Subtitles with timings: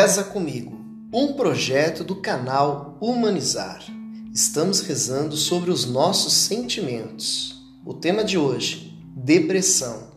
[0.00, 0.80] Reza comigo,
[1.12, 3.84] um projeto do canal Humanizar.
[4.32, 7.62] Estamos rezando sobre os nossos sentimentos.
[7.84, 10.08] O tema de hoje: depressão.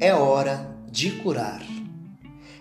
[0.00, 1.62] É hora de curar.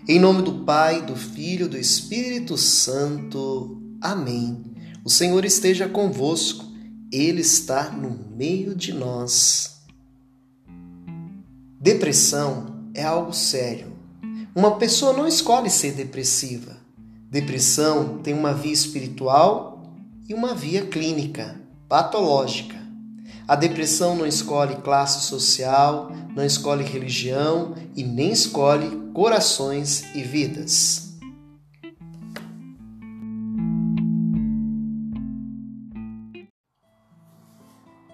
[0.09, 3.81] Em nome do Pai, do Filho, do Espírito Santo.
[4.01, 4.65] Amém.
[5.05, 6.65] O Senhor esteja convosco,
[7.09, 9.83] Ele está no meio de nós.
[11.79, 13.96] Depressão é algo sério.
[14.57, 16.77] Uma pessoa não escolhe ser depressiva.
[17.29, 19.83] Depressão tem uma via espiritual
[20.27, 22.75] e uma via clínica, patológica.
[23.47, 31.13] A depressão não escolhe classe social, não escolhe religião e nem escolhe corações e vidas.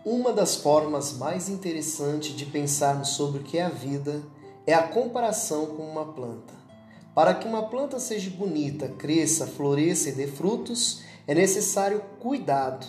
[0.04, 4.22] Uma das formas mais interessantes de pensarmos sobre o que é a vida
[4.66, 6.54] é a comparação com uma planta.
[7.14, 12.86] Para que uma planta seja bonita, cresça, floresça e dê frutos, é necessário cuidado.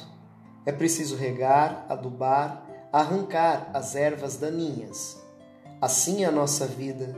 [0.64, 5.20] É preciso regar, adubar, arrancar as ervas daninhas.
[5.80, 7.14] Assim é a nossa vida.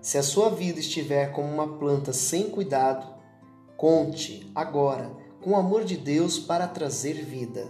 [0.00, 3.06] Se a sua vida estiver como uma planta sem cuidado,
[3.76, 5.10] conte agora
[5.42, 7.66] com o amor de Deus para trazer vida.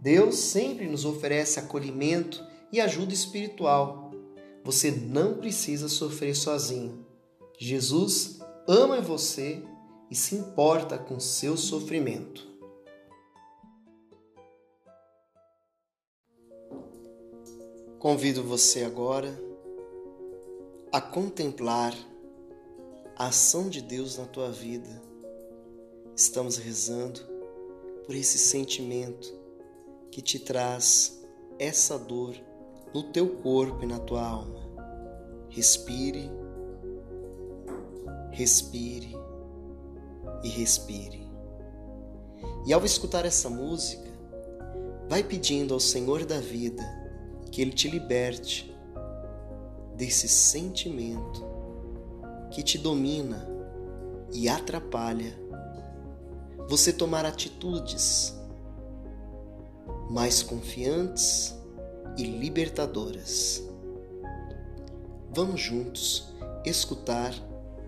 [0.00, 4.03] Deus sempre nos oferece acolhimento e ajuda espiritual.
[4.64, 7.04] Você não precisa sofrer sozinho.
[7.58, 9.62] Jesus ama você
[10.10, 12.48] e se importa com seu sofrimento.
[17.98, 19.38] Convido você agora
[20.90, 21.94] a contemplar
[23.16, 25.02] a ação de Deus na tua vida.
[26.16, 27.20] Estamos rezando
[28.06, 29.30] por esse sentimento
[30.10, 31.22] que te traz
[31.58, 32.34] essa dor
[32.94, 34.62] no teu corpo e na tua alma.
[35.48, 36.30] Respire,
[38.30, 39.14] respire
[40.44, 41.28] e respire.
[42.66, 44.08] E ao escutar essa música,
[45.08, 46.82] vai pedindo ao Senhor da vida
[47.50, 48.72] que Ele te liberte
[49.96, 51.44] desse sentimento
[52.50, 53.48] que te domina
[54.32, 55.36] e atrapalha
[56.68, 58.34] você tomar atitudes
[60.08, 61.54] mais confiantes
[62.16, 63.62] e libertadoras.
[65.30, 66.32] Vamos juntos
[66.64, 67.34] escutar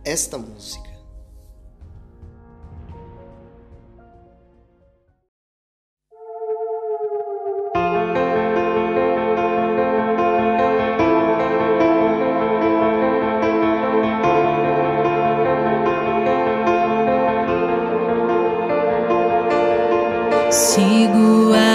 [0.05, 0.97] esta música.
[20.51, 21.66] Sigo a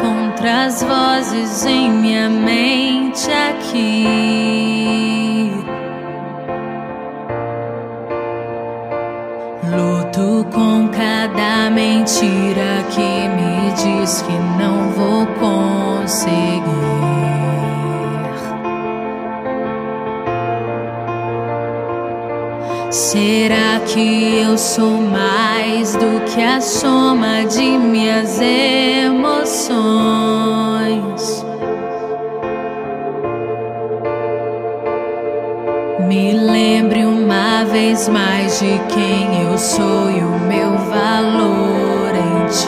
[0.00, 4.70] contra as vozes em minha mente aqui.
[9.64, 16.80] Luto com cada mentira que me diz que não vou conseguir.
[22.90, 27.89] Será que eu sou mais do que a soma de minhas
[38.60, 42.66] de quem eu sou e o meu valor em ti.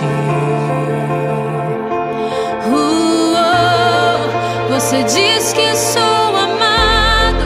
[2.67, 7.44] Uh, oh, você diz que sou amado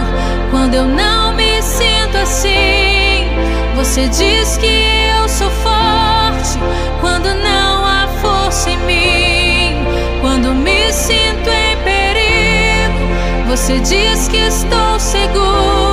[0.52, 3.26] quando eu não me sinto assim.
[3.74, 4.84] Você diz que
[5.18, 6.56] eu sou forte
[7.00, 9.84] quando não há força em mim.
[10.20, 15.85] Quando me sinto em perigo, você diz que estou seguro.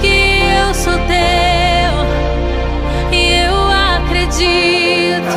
[0.00, 1.94] Que eu sou teu.
[3.12, 3.56] E eu
[3.96, 5.36] acredito,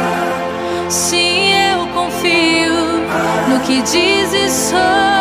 [0.90, 2.74] sim, eu confio
[3.48, 5.19] no que dizes sobre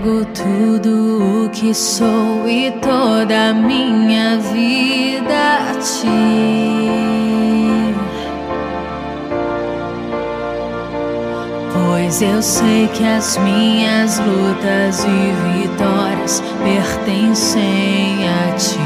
[0.00, 6.06] entrego tudo o que sou e toda a minha vida a ti.
[11.72, 18.78] Pois eu sei que as minhas lutas e vitórias pertencem a ti.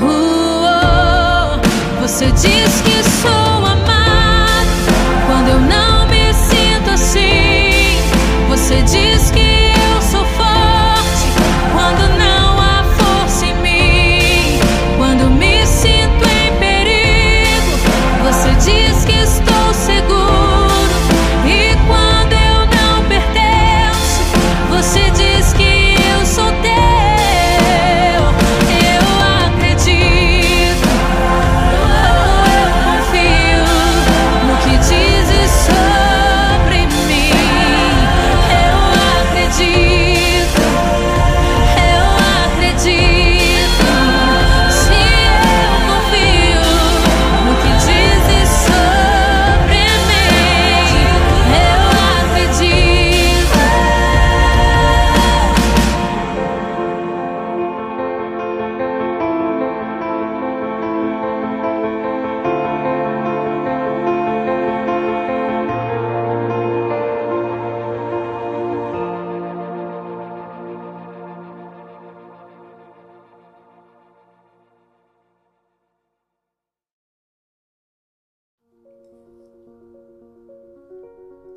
[0.00, 0.64] Uh,
[1.56, 3.53] oh, você diz que sou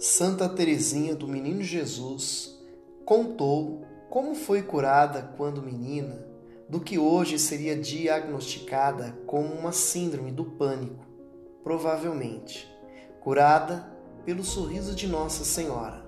[0.09, 2.57] Santa Teresinha do Menino Jesus
[3.03, 6.25] contou como foi curada quando menina
[6.69, 11.05] do que hoje seria diagnosticada como uma síndrome do pânico,
[11.61, 12.73] provavelmente,
[13.19, 13.85] curada
[14.23, 16.05] pelo sorriso de Nossa Senhora.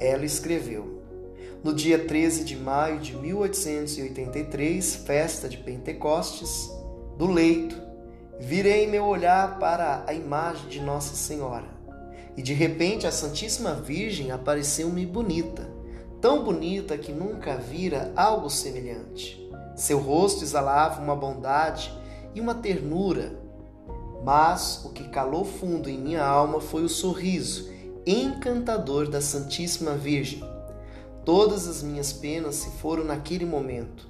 [0.00, 1.00] Ela escreveu:
[1.62, 6.68] No dia 13 de maio de 1883, festa de Pentecostes,
[7.16, 7.80] do leito,
[8.40, 11.78] virei meu olhar para a imagem de Nossa Senhora
[12.40, 15.68] e de repente a Santíssima Virgem apareceu-me bonita,
[16.22, 19.46] tão bonita que nunca vira algo semelhante.
[19.76, 21.92] Seu rosto exalava uma bondade
[22.34, 23.38] e uma ternura,
[24.24, 27.68] mas o que calou fundo em minha alma foi o sorriso
[28.06, 30.42] encantador da Santíssima Virgem.
[31.26, 34.08] Todas as minhas penas se foram naquele momento.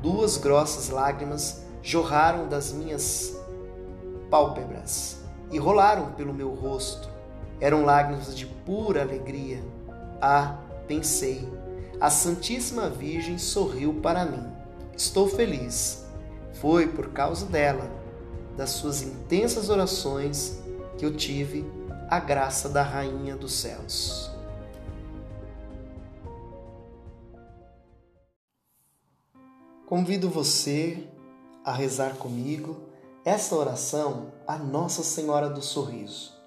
[0.00, 3.38] Duas grossas lágrimas jorraram das minhas
[4.30, 5.18] pálpebras
[5.52, 7.17] e rolaram pelo meu rosto.
[7.60, 9.62] Eram lágrimas de pura alegria.
[10.20, 11.48] Ah, pensei,
[12.00, 14.46] a Santíssima Virgem sorriu para mim.
[14.96, 16.04] Estou feliz.
[16.54, 17.90] Foi por causa dela,
[18.56, 20.58] das suas intensas orações,
[20.96, 21.64] que eu tive
[22.08, 24.30] a graça da Rainha dos Céus.
[29.86, 31.08] Convido você
[31.64, 32.76] a rezar comigo
[33.24, 36.37] essa oração a Nossa Senhora do Sorriso.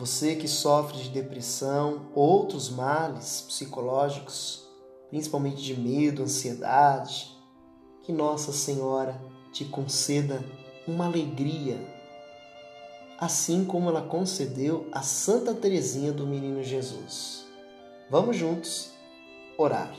[0.00, 4.66] Você que sofre de depressão, outros males psicológicos,
[5.10, 7.30] principalmente de medo, ansiedade,
[8.02, 9.20] que Nossa Senhora
[9.52, 10.42] te conceda
[10.88, 11.78] uma alegria,
[13.18, 17.44] assim como ela concedeu a Santa Teresinha do Menino Jesus.
[18.08, 18.92] Vamos juntos
[19.58, 19.94] orar.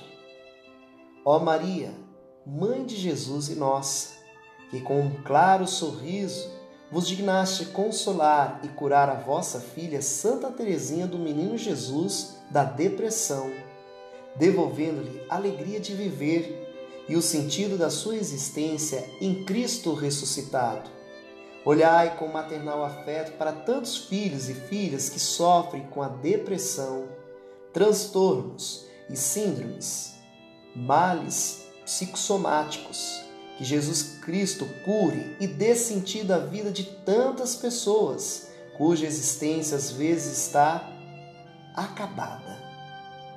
[1.23, 1.93] Ó Maria,
[2.43, 4.15] Mãe de Jesus e nossa,
[4.71, 6.49] que com um claro sorriso
[6.91, 13.49] vos dignaste consolar e curar a vossa filha Santa Teresinha do Menino Jesus da depressão,
[14.35, 20.89] devolvendo-lhe a alegria de viver e o sentido da sua existência em Cristo ressuscitado.
[21.63, 27.05] Olhai com maternal afeto para tantos filhos e filhas que sofrem com a depressão,
[27.71, 30.15] transtornos e síndromes,
[30.75, 39.05] males psicossomáticos que Jesus Cristo cure e dê sentido à vida de tantas pessoas cuja
[39.05, 40.89] existência às vezes está
[41.75, 42.57] acabada.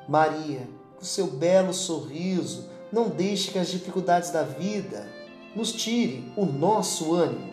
[0.09, 5.07] Maria, com seu belo sorriso, não deixe que as dificuldades da vida
[5.55, 7.53] nos tire o nosso ânimo.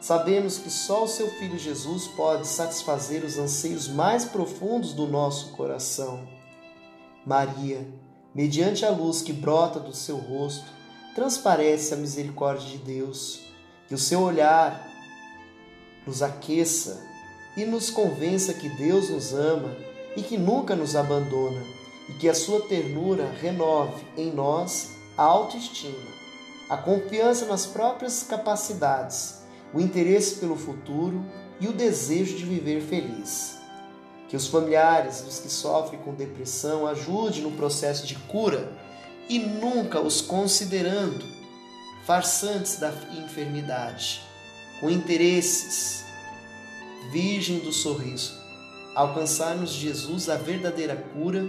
[0.00, 5.52] Sabemos que só o seu Filho Jesus pode satisfazer os anseios mais profundos do nosso
[5.52, 6.26] coração.
[7.26, 7.86] Maria,
[8.34, 10.79] mediante a luz que brota do seu rosto,
[11.14, 13.40] transparece a misericórdia de Deus,
[13.88, 14.88] que o seu olhar
[16.06, 17.04] nos aqueça
[17.56, 19.76] e nos convença que Deus nos ama
[20.16, 21.62] e que nunca nos abandona,
[22.08, 26.10] e que a sua ternura renove em nós a autoestima,
[26.68, 29.42] a confiança nas próprias capacidades,
[29.74, 31.24] o interesse pelo futuro
[31.60, 33.58] e o desejo de viver feliz.
[34.28, 38.72] Que os familiares dos que sofrem com depressão ajude no processo de cura
[39.30, 41.24] e nunca os considerando
[42.04, 44.20] farsantes da enfermidade,
[44.80, 46.04] com interesses.
[47.12, 48.32] Virgem do sorriso,
[48.94, 51.48] alcançar-nos Jesus a verdadeira cura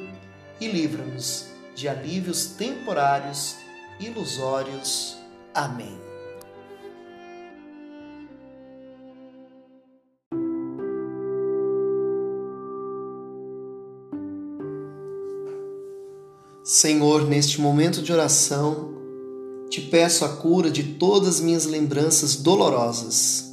[0.60, 3.58] e livra-nos de alívios temporários,
[4.00, 5.18] ilusórios.
[5.54, 6.11] Amém.
[16.74, 18.94] Senhor, neste momento de oração,
[19.70, 23.52] te peço a cura de todas minhas lembranças dolorosas.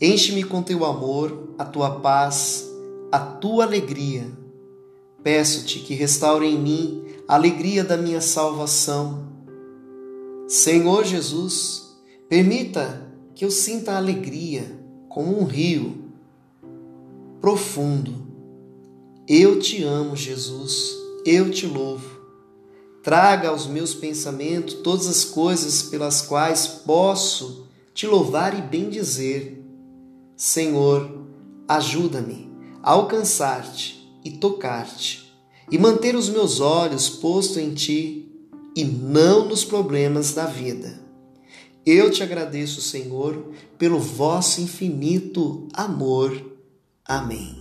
[0.00, 2.64] Enche-me com teu amor, a tua paz,
[3.10, 4.30] a tua alegria.
[5.20, 9.26] Peço-te que restaure em mim a alegria da minha salvação.
[10.46, 11.82] Senhor Jesus,
[12.28, 16.04] permita que eu sinta a alegria como um rio
[17.40, 18.14] profundo.
[19.26, 20.94] Eu te amo, Jesus,
[21.26, 22.13] eu te louvo
[23.04, 29.62] traga aos meus pensamentos todas as coisas pelas quais posso te louvar e bendizer.
[30.34, 31.26] Senhor,
[31.68, 32.50] ajuda-me
[32.82, 35.30] a alcançar-te e tocar-te,
[35.70, 38.32] e manter os meus olhos postos em ti
[38.74, 40.98] e não nos problemas da vida.
[41.84, 46.32] Eu te agradeço, Senhor, pelo vosso infinito amor.
[47.04, 47.54] Amém.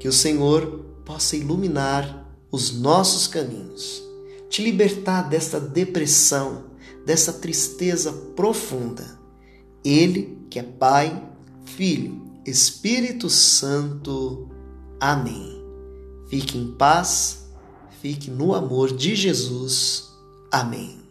[0.00, 4.11] Que o Senhor possa iluminar os nossos caminhos
[4.52, 6.64] te libertar desta depressão,
[7.06, 9.18] dessa tristeza profunda.
[9.82, 11.26] Ele, que é Pai,
[11.64, 14.50] Filho, Espírito Santo.
[15.00, 15.58] Amém.
[16.28, 17.46] Fique em paz,
[18.02, 20.10] fique no amor de Jesus.
[20.50, 21.01] Amém.